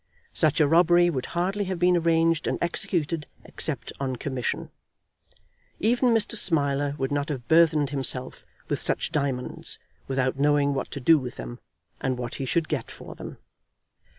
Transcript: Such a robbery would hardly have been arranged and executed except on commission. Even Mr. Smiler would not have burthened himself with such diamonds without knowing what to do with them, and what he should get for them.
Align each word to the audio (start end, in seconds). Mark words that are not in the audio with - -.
Such 0.33 0.59
a 0.59 0.67
robbery 0.67 1.11
would 1.11 1.27
hardly 1.37 1.65
have 1.65 1.77
been 1.77 1.95
arranged 1.95 2.47
and 2.47 2.57
executed 2.59 3.27
except 3.45 3.93
on 3.99 4.15
commission. 4.15 4.71
Even 5.79 6.09
Mr. 6.09 6.35
Smiler 6.35 6.95
would 6.97 7.11
not 7.11 7.29
have 7.29 7.47
burthened 7.47 7.91
himself 7.91 8.43
with 8.67 8.81
such 8.81 9.11
diamonds 9.11 9.77
without 10.07 10.39
knowing 10.39 10.73
what 10.73 10.89
to 10.89 10.99
do 10.99 11.19
with 11.19 11.35
them, 11.35 11.59
and 11.99 12.17
what 12.17 12.33
he 12.41 12.45
should 12.45 12.67
get 12.67 12.89
for 12.89 13.13
them. 13.13 13.37